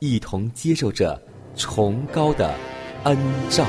[0.00, 1.20] 一同接受着
[1.54, 2.54] 崇高的
[3.04, 3.18] 恩
[3.50, 3.66] 照。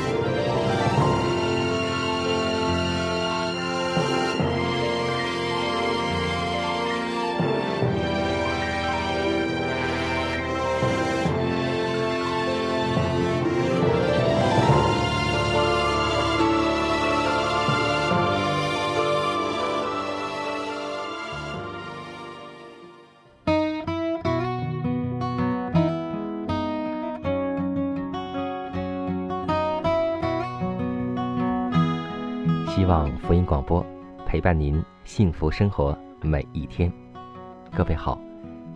[32.74, 33.86] 希望福音广播
[34.26, 36.90] 陪伴您幸福生活每一天。
[37.76, 38.18] 各位好，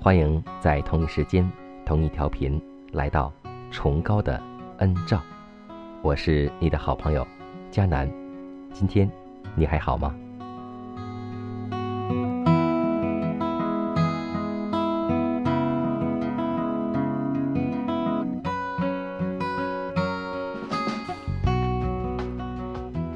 [0.01, 1.49] 欢迎在同一时间、
[1.85, 3.31] 同一调频来到
[3.71, 4.43] 崇高的
[4.79, 5.21] 恩照。
[6.01, 7.25] 我是你的好朋友
[7.71, 8.05] 佳南。
[8.73, 9.09] 今天
[9.55, 10.13] 你还好吗？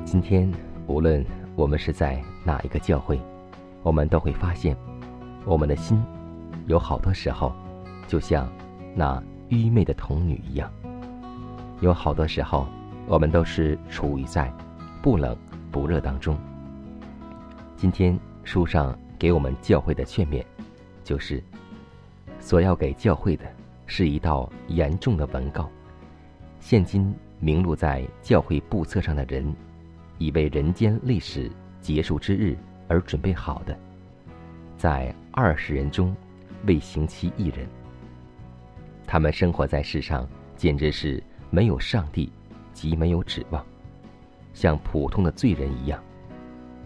[0.06, 0.52] 今天
[1.00, 3.18] 无论我们是在哪一个教会，
[3.84, 4.76] 我们都会发现，
[5.46, 5.98] 我们的心
[6.68, 7.54] 有好多时候，
[8.06, 8.52] 就像
[8.94, 10.70] 那愚昧的童女一样。
[11.80, 12.68] 有好多时候，
[13.08, 14.54] 我们都是处于在
[15.02, 15.34] 不冷
[15.72, 16.38] 不热当中。
[17.78, 20.44] 今天书上给我们教会的劝勉，
[21.06, 21.42] 就是
[22.42, 23.46] 所要给教会的
[23.86, 25.70] 是一道严重的文告。
[26.60, 29.50] 现今名录在教会簿册上的人。
[30.20, 31.50] 已为人间历史
[31.82, 32.56] 结束之日
[32.88, 33.76] 而准备好的，
[34.78, 36.16] 在二十人中
[36.68, 37.68] 未行其一人。
[39.08, 42.32] 他们生活在世上，简直是没有上帝，
[42.74, 43.66] 即没有指望，
[44.54, 46.00] 像普通的罪人一样。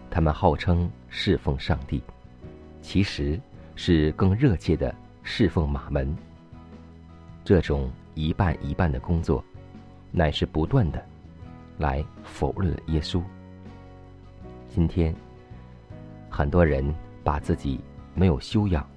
[0.09, 2.01] 他们号称侍奉上帝，
[2.81, 3.37] 其实
[3.75, 4.93] 是更热切的
[5.23, 6.15] 侍奉马门。
[7.43, 9.43] 这种一半一半的工作，
[10.11, 11.03] 乃是不断的。
[11.83, 13.21] 来否认耶稣。
[14.69, 15.13] 今天，
[16.29, 16.95] 很多人
[17.25, 17.81] 把自己
[18.15, 18.87] 没有修养、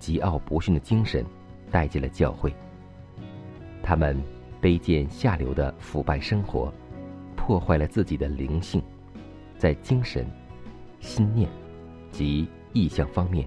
[0.00, 1.24] 桀骜不驯的精神
[1.70, 2.52] 带进了教会。
[3.84, 4.20] 他们
[4.60, 6.74] 卑贱下流的腐败生活，
[7.36, 8.82] 破坏了自己的灵性，
[9.56, 10.26] 在精神、
[10.98, 11.48] 心念
[12.10, 13.46] 及意向方面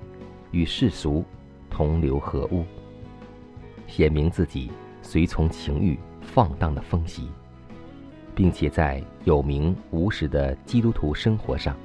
[0.52, 1.26] 与世俗
[1.70, 2.64] 同流合污，
[3.86, 4.72] 显明自己
[5.02, 7.28] 随从情欲放荡的风习。
[8.38, 11.76] 并且在有名无实的基督徒生活上，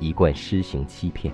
[0.00, 1.32] 一贯施行欺骗，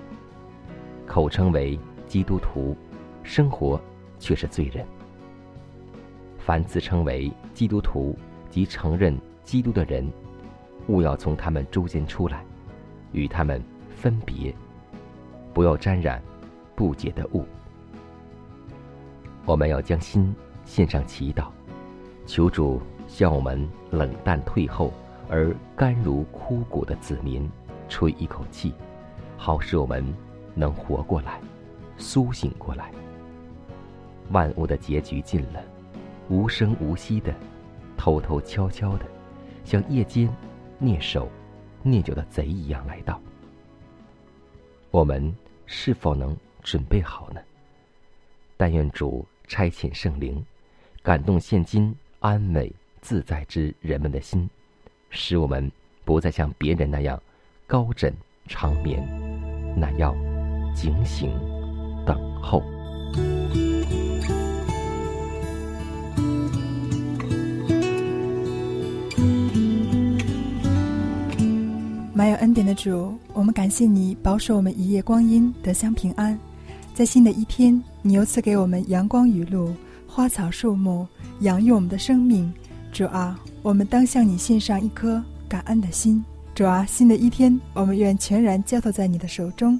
[1.07, 2.77] 口称为基督徒，
[3.23, 3.81] 生活
[4.19, 4.85] 却是罪人。
[6.39, 8.15] 凡自称为基督徒
[8.51, 10.07] 及承认基督的人，
[10.89, 12.45] 务要从他们中间出来，
[13.13, 14.55] 与他们分别，
[15.55, 16.23] 不要沾染
[16.77, 17.47] 不洁的物。
[19.47, 20.35] 我们要将心
[20.67, 21.47] 献上祈祷，
[22.27, 22.79] 求主。
[23.11, 24.93] 向我们冷淡退后
[25.29, 27.51] 而干如枯骨的子民
[27.89, 28.73] 吹一口气，
[29.37, 30.03] 好使我们
[30.55, 31.41] 能活过来，
[31.99, 32.93] 苏醒过来。
[34.31, 35.61] 万物的结局近了，
[36.29, 37.35] 无声无息的，
[37.97, 39.05] 偷偷悄悄的，
[39.65, 40.33] 像夜间
[40.81, 41.29] 蹑手
[41.85, 43.21] 蹑脚的贼一样来到。
[44.93, 45.35] 我们
[45.67, 47.41] 是否能准备好呢？
[48.57, 50.45] 但愿主差遣圣灵，
[51.03, 52.73] 感动现今安美。
[53.03, 54.49] 自在之人们的心，
[55.11, 55.71] 使我们
[56.05, 57.21] 不再像别人那样
[57.67, 58.13] 高枕
[58.47, 59.03] 长眠，
[59.77, 60.15] 那要
[60.75, 61.31] 警醒
[62.07, 62.63] 等候。
[72.13, 76.39] 满有恩典的主，我们感谢你保守我们一夜光阴得享平安，
[76.93, 79.75] 在新的一天，你又赐给我们阳光雨露、
[80.07, 81.07] 花草树木，
[81.41, 82.53] 养育我们的生命。
[82.93, 86.23] 主啊，我们当向你献上一颗感恩的心。
[86.55, 89.79] 主啊，新的一天，我们愿全然交托在你的手中，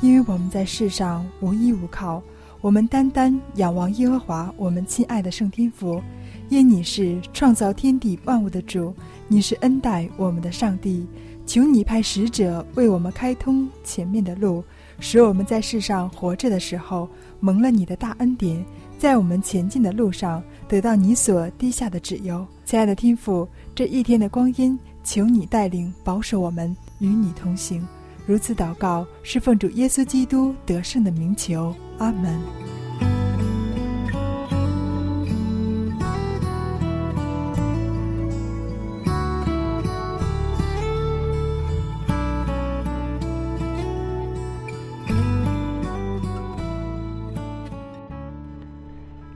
[0.00, 2.22] 因为我们在世上无依无靠，
[2.60, 6.00] 我们单单仰望耶和华，我们亲爱的圣天父，
[6.48, 8.94] 因你是创造天地万物的主，
[9.26, 11.06] 你是恩待我们的上帝。
[11.44, 14.62] 求你派使者为我们开通前面的路，
[15.00, 17.08] 使我们在世上活着的时候
[17.40, 18.64] 蒙了你的大恩典，
[19.02, 22.46] 在我们前进的路上得到你所低下的指由。
[22.64, 27.84] 亲爱的天父，这一天的光阴，求你带领保守我们与你同行。
[28.26, 31.74] 如此祷告，是奉主耶稣基督得胜的名求。
[31.98, 32.38] 阿门。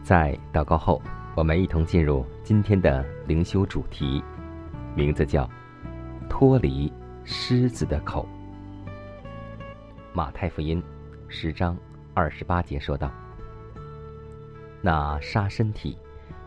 [0.06, 1.02] 在祷告后，
[1.34, 4.22] 我们一同进入今天的灵修主题，
[4.94, 5.50] 名字叫
[6.30, 6.92] “脱离
[7.24, 8.24] 狮子的口”。
[10.14, 10.80] 马太福音
[11.26, 11.76] 十章
[12.14, 13.10] 二十八节说道
[14.80, 15.98] ：“那杀身体，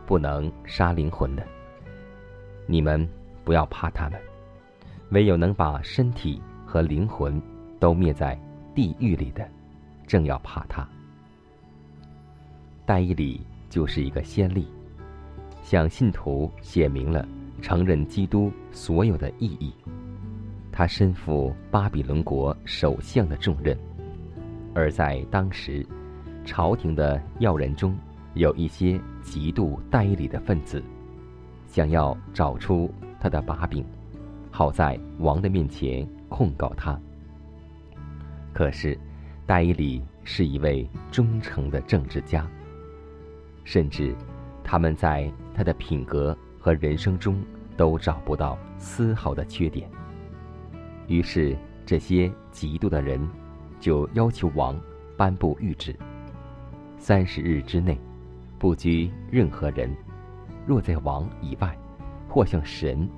[0.06, 1.46] 不能杀灵魂的，
[2.66, 3.06] 你们
[3.44, 4.18] 不要怕他们；
[5.10, 7.42] 唯有能把身体和灵魂
[7.78, 8.40] 都灭在
[8.74, 9.46] 地狱里的，
[10.08, 10.88] 正要怕他。”
[12.90, 13.40] 戴伊里
[13.70, 14.66] 就是一个先例，
[15.62, 17.24] 向信徒写明了
[17.62, 19.72] 承认基督所有的意义。
[20.72, 23.78] 他身负巴比伦国首相的重任，
[24.74, 25.86] 而在当时，
[26.44, 27.96] 朝廷的要人中
[28.34, 30.84] 有一些极度戴伊里的分子，
[31.68, 33.86] 想要找出他的把柄，
[34.50, 37.00] 好在王的面前控告他。
[38.52, 39.00] 可是，
[39.46, 42.50] 戴伊里是一位忠诚的政治家。
[43.64, 44.16] 甚至，
[44.64, 47.42] 他们在他的品格和人生中
[47.78, 49.90] 都找不到丝毫的缺点。
[51.08, 53.20] 于是，这些嫉妒的人
[53.80, 54.80] 就要求王
[55.18, 55.96] 颁布谕旨：
[56.98, 58.00] 三十日之内，
[58.58, 59.96] 不拘任何人，
[60.66, 61.78] 若在王以外，
[62.28, 63.10] 或向神，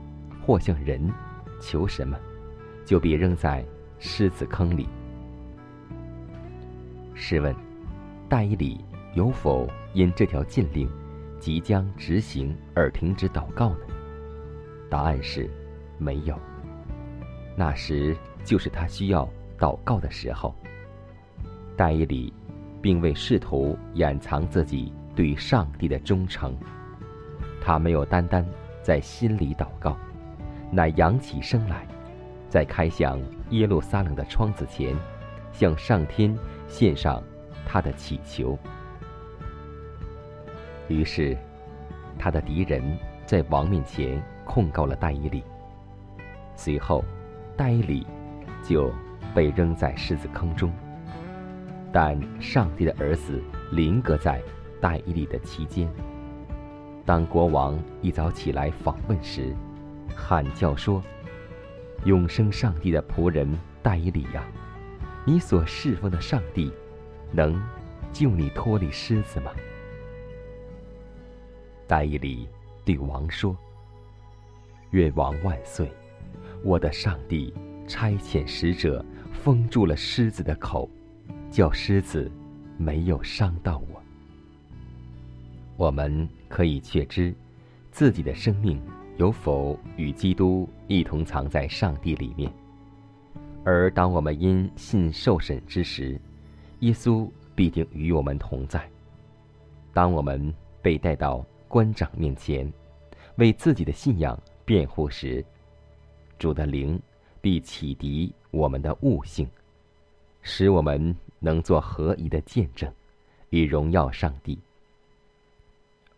[0.45, 1.11] 或向人
[1.59, 2.17] 求什么，
[2.85, 3.65] 就别扔在
[3.99, 4.87] 狮子坑里。
[7.13, 7.53] 试问，
[8.29, 8.83] 大义里
[9.13, 9.67] 有否？
[9.93, 10.89] 因这条禁令
[11.39, 13.79] 即将执行而停止祷告呢？
[14.89, 15.49] 答案是，
[15.97, 16.37] 没有。
[17.55, 19.27] 那时就是他需要
[19.57, 20.55] 祷告的时候。
[21.75, 22.33] 戴伊里，
[22.81, 26.55] 并未试图掩藏自己对上帝的忠诚。
[27.59, 28.45] 他没有单单
[28.81, 29.97] 在心里祷告，
[30.71, 31.87] 乃扬起声来，
[32.49, 34.95] 在开向耶路撒冷的窗子前，
[35.51, 37.23] 向上天献上
[37.65, 38.57] 他的祈求。
[40.91, 41.37] 于是，
[42.19, 42.81] 他的敌人
[43.25, 45.43] 在王面前控告了戴伊里。
[46.55, 47.03] 随后，
[47.57, 48.05] 戴伊里
[48.63, 48.91] 就
[49.33, 50.71] 被扔在狮子坑中。
[51.93, 53.41] 但上帝的儿子
[53.71, 54.41] 临格在
[54.79, 55.89] 戴伊里的期间。
[57.05, 59.55] 当国王一早起来访问时，
[60.15, 61.01] 喊叫说
[62.05, 64.43] ：“永生上帝的仆人戴伊里呀，
[65.25, 66.71] 你所侍奉的上帝，
[67.31, 67.61] 能
[68.13, 69.51] 救你脱离狮子吗？”
[71.91, 72.47] 戴伊里
[72.85, 73.53] 对王说
[74.91, 75.91] ：“愿王万岁！
[76.63, 77.53] 我的上帝
[77.85, 80.89] 差遣使者封住了狮子的口，
[81.49, 82.31] 叫狮子
[82.77, 84.01] 没有伤到我。
[85.75, 87.35] 我们可以确知
[87.91, 88.81] 自己的生命
[89.17, 92.49] 有否与基督一同藏在上帝里面。
[93.65, 96.17] 而当我们因信受审之时，
[96.79, 98.81] 耶稣必定与我们同在。
[99.93, 102.69] 当我们被带到。”官长面前，
[103.37, 105.43] 为自己的信仰辩护时，
[106.37, 107.01] 主的灵
[107.39, 109.47] 必启迪我们的悟性，
[110.41, 112.91] 使我们能做合宜的见证，
[113.51, 114.59] 以荣耀上帝。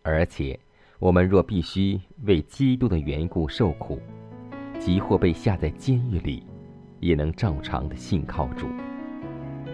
[0.02, 0.58] 而且，
[0.98, 4.00] 我们若必须为基督的缘故受苦，
[4.80, 6.44] 即或被下在监狱里，
[6.98, 8.66] 也能照常的信靠主，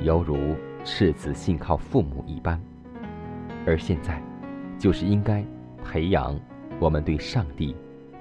[0.03, 2.61] 犹如赤子信靠父母一般。
[3.67, 4.23] 而现在，
[4.79, 5.43] 就是应该。
[5.85, 6.39] 培养
[6.79, 7.75] 我们对上帝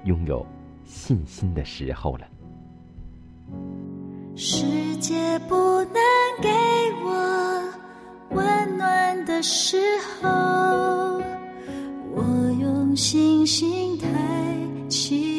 [0.04, 0.44] 拥有
[0.84, 2.26] 信心的时候了。
[4.36, 5.94] 世界不能
[6.40, 6.48] 给
[7.04, 7.72] 我
[8.30, 9.76] 温暖的时
[10.22, 10.28] 候，
[12.14, 12.22] 我
[12.60, 14.08] 用星星抬
[14.88, 15.29] 起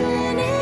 [0.00, 0.61] ocean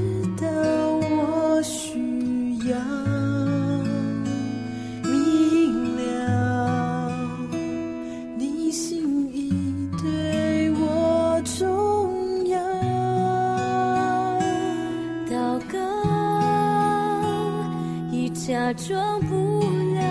[18.73, 19.59] 装不
[19.95, 20.01] 了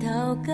[0.00, 0.06] 祷
[0.46, 0.52] 告，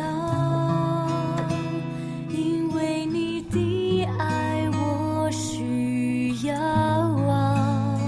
[2.31, 8.01] 因为你的爱我需要啊！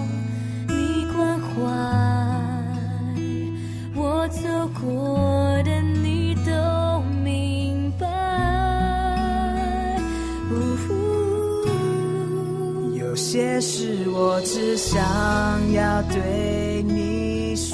[0.69, 1.51] 你关怀
[3.95, 4.41] 我走
[4.81, 8.07] 过的，你都明白。
[12.95, 14.99] 有些事我只想
[15.73, 16.70] 要对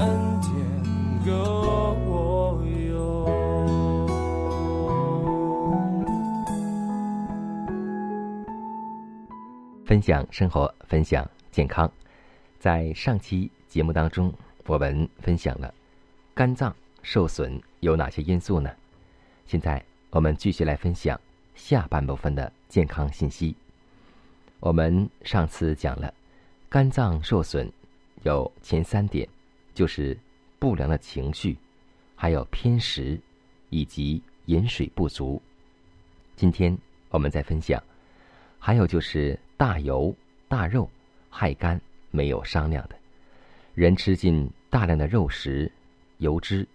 [0.00, 0.50] 恩典
[1.26, 3.26] 够用。
[9.84, 11.90] 分享生活，分享健康。
[12.58, 14.32] 在上期节目当中，
[14.64, 15.74] 我们分享了
[16.32, 18.70] 肝脏受损有哪些因素呢？
[19.46, 21.20] 现在我们继续来分享
[21.54, 23.54] 下半部分的健康信息。
[24.60, 26.14] 我们上次讲了
[26.70, 27.70] 肝脏受损
[28.22, 29.28] 有前三点，
[29.74, 30.16] 就是
[30.58, 31.56] 不良的情绪，
[32.16, 33.18] 还有偏食，
[33.68, 35.40] 以及饮水不足。
[36.36, 36.76] 今天
[37.08, 37.82] 我们再分享，
[38.58, 40.14] 还有就是大油
[40.48, 40.88] 大肉
[41.28, 42.96] 害肝，没有商量的。
[43.74, 45.70] 人吃进大量的肉食、
[46.18, 46.66] 油脂，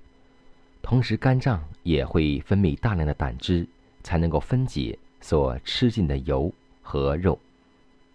[0.82, 3.68] 同时肝脏也会分泌大量的胆汁，
[4.02, 7.38] 才能够分解所吃进的油和肉。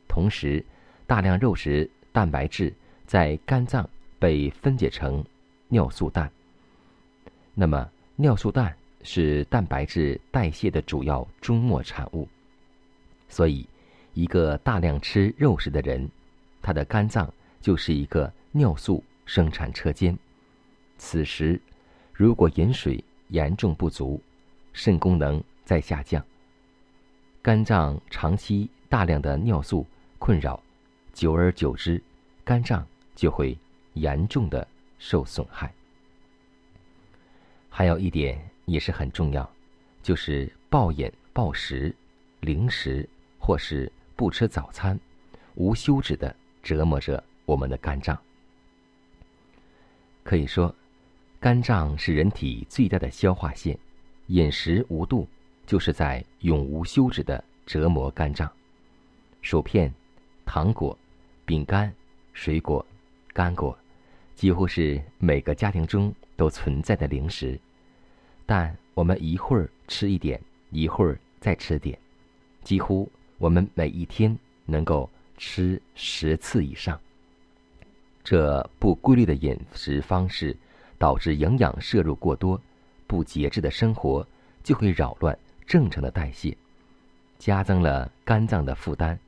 [0.08, 0.64] 同时，
[1.06, 2.72] 大量肉食蛋白质
[3.06, 3.88] 在肝脏
[4.20, 5.24] 被分解成
[5.66, 6.30] 尿素氮。
[7.54, 12.28] 那么，尿素氮是蛋白质代谢的主要终末产物。
[13.28, 13.66] 所以，
[14.14, 16.09] 一个大量吃肉食的人，
[16.62, 20.16] 他的肝脏就是一个尿素生产车间。
[20.98, 21.61] 此时，
[22.12, 24.20] 如果饮水严重不足，
[24.72, 26.24] 肾功能在下降，
[27.40, 29.87] 肝脏长期大量的尿素
[30.18, 30.62] 困扰，
[31.14, 32.02] 久而久之，
[32.44, 33.56] 肝脏就会
[34.00, 34.66] 严重的
[34.98, 35.72] 受损害。
[37.68, 39.48] 还有一点也是很重要，
[40.02, 41.94] 就是暴饮暴食、
[42.40, 43.08] 零食
[43.38, 44.98] 或是不吃早餐，
[45.54, 48.18] 无休止的折磨着我们的肝脏。
[50.22, 50.74] 可以说，
[51.38, 53.78] 肝脏是人体最大的消化腺，
[54.26, 55.26] 饮食无度
[55.66, 58.50] 就是在永无休止的折磨肝脏。
[59.42, 59.92] 薯片、
[60.44, 60.96] 糖果、
[61.46, 61.92] 饼干、
[62.34, 62.84] 水果、
[63.32, 63.76] 干果，
[64.34, 67.58] 几乎是每个家庭中都存在的零食。
[68.46, 70.40] 但我们一会儿吃一点，
[70.70, 71.98] 一会儿再吃点，
[72.64, 77.00] 几乎我们每一天能够吃十次以上。
[78.24, 80.56] 这不规律的饮食方式，
[80.98, 82.60] 导致营养摄入过多，
[83.06, 84.26] 不节制的生活
[84.62, 86.56] 就会扰乱正常的代谢，
[87.38, 89.18] 加增了肝脏的负担，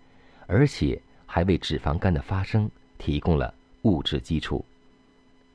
[0.47, 4.65] 而且还为脂肪肝的发生提供了物质基础。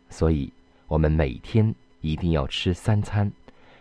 [0.09, 0.51] 所以，
[0.87, 3.31] 我们每天一定要吃三餐，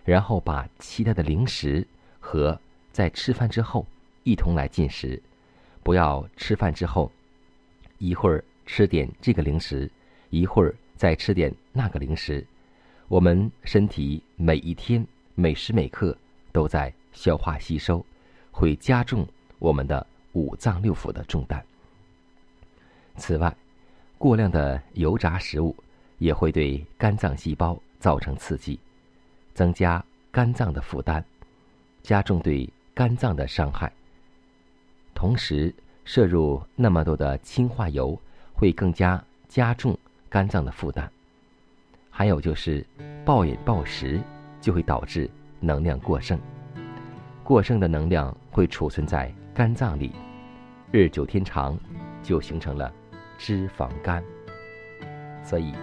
[0.04, 1.86] 然后把其他的零食
[2.20, 2.58] 和
[2.92, 3.86] 在吃饭之后
[4.24, 5.22] 一同来进食，
[5.82, 7.10] 不要吃饭之后
[7.98, 8.44] 一会儿。
[8.68, 9.88] 吃点这个零食，
[10.30, 12.44] 一会儿再吃点那个零食，
[13.06, 16.18] 我们身体每一天每时每刻
[16.50, 18.04] 都在消化吸收，
[18.50, 19.24] 会加重
[19.60, 21.64] 我们的五脏六腑的重担。
[23.14, 23.56] 此外，
[24.18, 25.72] 过量的油炸食物
[26.18, 28.78] 也会对肝脏细胞造成刺激，
[29.54, 31.22] 增加肝脏的负担，
[32.02, 33.92] 加重对肝脏的伤害。
[35.14, 35.74] 同时，
[36.04, 38.18] 摄入那么多的氢化油。
[38.58, 39.94] 会更加加重
[40.30, 41.06] 肝脏的负担，
[42.08, 42.82] 还有就是
[43.22, 44.18] 暴饮暴食
[44.62, 45.28] 就会导致
[45.60, 46.40] 能量过剩，
[47.44, 50.10] 过剩的能量会储存在肝脏里，
[50.90, 51.78] 日久天长
[52.22, 52.90] 就形成了
[53.36, 54.24] 脂肪肝。
[55.44, 55.74] 所以，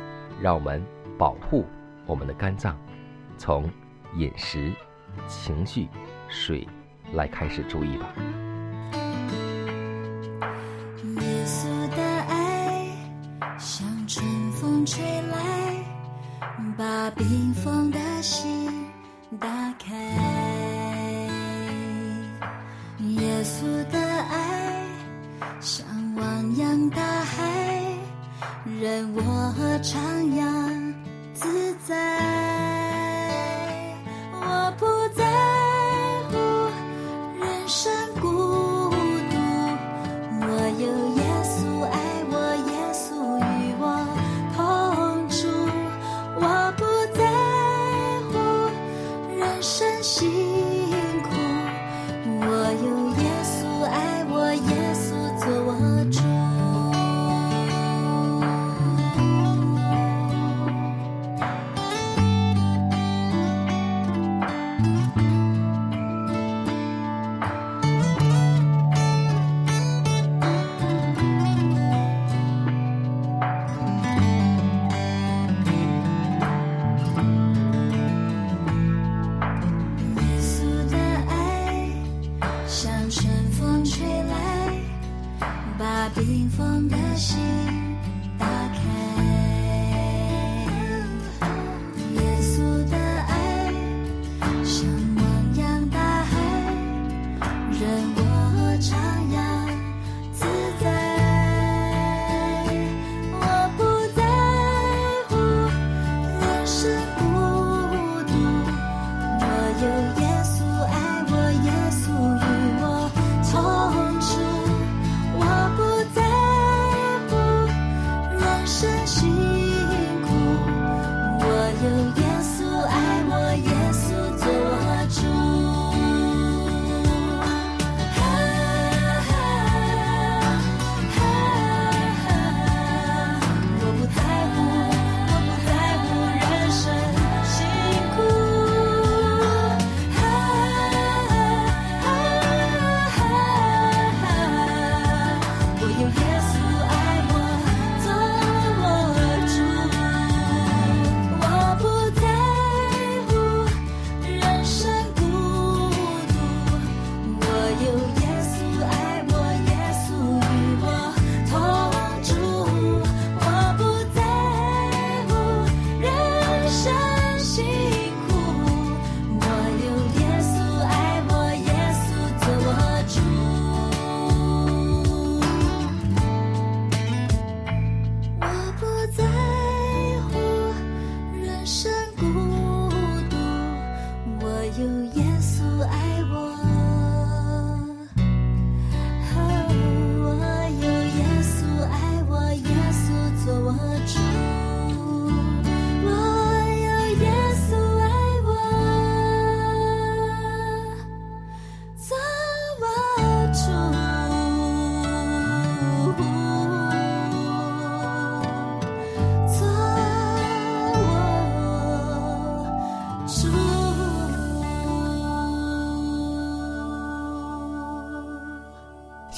[0.42, 0.84] 让我们
[1.18, 1.66] 保护
[2.06, 2.78] 我们的肝脏，
[3.38, 3.70] 从
[4.16, 4.72] 饮食、
[5.28, 5.88] 情绪、
[6.28, 6.68] 水
[7.14, 8.14] 来开始注意吧。
[11.04, 12.88] 耶稣的爱
[13.58, 15.84] 像春风吹来，
[16.78, 18.70] 把冰封的心
[19.40, 19.94] 打开。
[23.00, 24.86] 耶稣的爱
[25.60, 27.44] 像汪洋大海，
[28.80, 29.22] 任我
[29.82, 30.23] 徜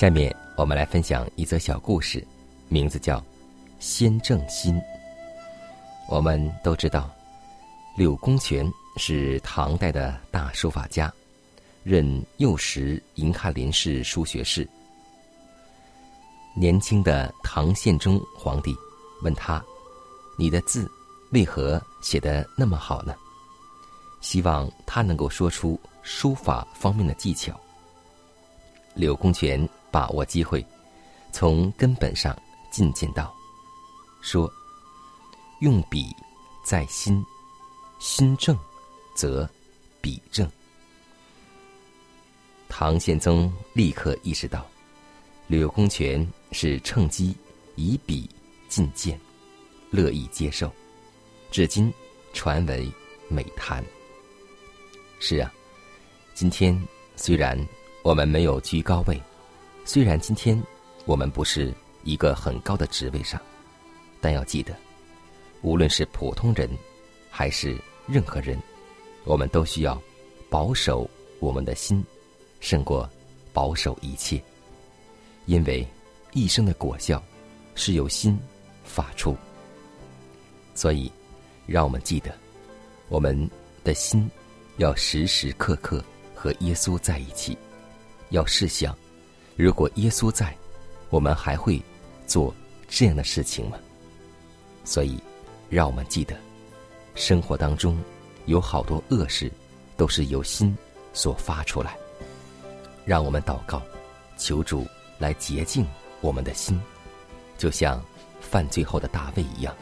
[0.05, 2.23] 下面我们来分享一则小故事，
[2.67, 3.19] 名字叫
[3.79, 4.75] 《先正心》。
[6.07, 7.09] 我们都知道，
[7.97, 11.11] 柳公权是唐代的大书法家，
[11.83, 14.69] 任右石银翰林氏书学士。
[16.53, 18.75] 年轻的唐宪宗皇帝
[19.23, 19.59] 问他
[20.37, 20.87] ：“你的字
[21.31, 23.15] 为何写得那么好呢？”
[24.21, 27.59] 希望他能够说出书法方面的技巧。
[28.93, 30.61] 柳公权把握机会，
[31.31, 32.37] 从根本上
[32.69, 33.33] 进谏道
[34.21, 34.51] ：“说，
[35.61, 36.13] 用笔
[36.65, 37.25] 在心，
[37.97, 38.59] 心正，
[39.15, 39.49] 则
[40.01, 40.51] 笔正。”
[42.67, 44.67] 唐宪宗立刻意识到，
[45.47, 47.33] 柳公权是趁机
[47.75, 48.29] 以笔
[48.67, 49.17] 进谏，
[49.91, 50.69] 乐意接受，
[51.51, 51.89] 至今
[52.33, 52.91] 传为
[53.29, 53.81] 美谈。
[55.21, 55.49] 是啊，
[56.33, 56.77] 今天
[57.15, 57.57] 虽然
[58.03, 59.17] 我们没有居高位，
[59.87, 60.61] 虽然今天
[61.05, 61.71] 我们不是
[62.03, 63.39] 一个很高的职位上，
[64.19, 64.75] 但要记得，
[65.61, 66.67] 无论是普通人，
[67.29, 68.59] 还是任何人，
[69.25, 70.01] 我们都需要
[70.49, 71.07] 保守
[71.39, 72.03] 我们的心，
[72.59, 73.07] 胜过
[73.53, 74.41] 保守一切。
[75.45, 75.87] 因为
[76.33, 77.23] 一生的果效
[77.75, 78.35] 是由心
[78.83, 79.37] 发出，
[80.73, 81.11] 所以
[81.67, 82.35] 让我们记得，
[83.07, 83.47] 我们
[83.83, 84.27] 的心
[84.77, 87.55] 要时时刻刻和耶稣在一起。
[88.29, 88.97] 要试想，
[89.55, 90.55] 如果耶稣在，
[91.09, 91.81] 我们还会
[92.27, 92.53] 做
[92.89, 93.77] 这样的事情吗？
[94.83, 95.17] 所以，
[95.69, 96.35] 让我们记得，
[97.15, 97.97] 生活当中
[98.45, 99.51] 有好多恶事，
[99.95, 100.77] 都是由心
[101.13, 101.97] 所发出来。
[103.05, 103.81] 让我们祷告，
[104.37, 104.85] 求主
[105.17, 105.85] 来洁净
[106.21, 106.79] 我们的心，
[107.57, 108.03] 就像
[108.41, 109.73] 犯罪后的大卫一样，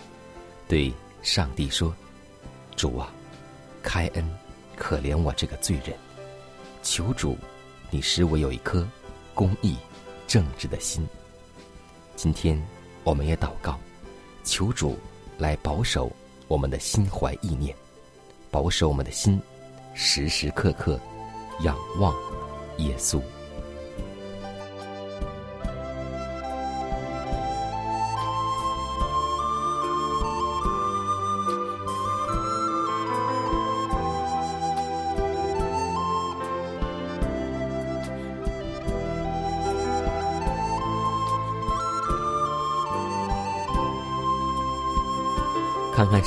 [0.67, 1.93] 对上帝说
[2.77, 3.11] ：“主啊，
[3.81, 4.29] 开恩，
[4.75, 5.97] 可怜我这个罪人。”
[6.83, 7.37] 求主。
[7.89, 8.87] 你使我有一颗
[9.33, 9.75] 公益、
[10.27, 11.07] 正直的心。
[12.15, 12.61] 今天，
[13.03, 13.79] 我们也祷告，
[14.43, 14.97] 求主
[15.37, 16.11] 来保守
[16.47, 17.75] 我们的心怀意念，
[18.51, 19.41] 保守我们的心，
[19.93, 20.99] 时时刻刻
[21.61, 22.13] 仰望
[22.77, 23.21] 耶稣。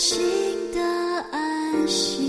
[0.00, 0.18] 心
[0.72, 0.80] 的
[1.30, 2.19] 安息。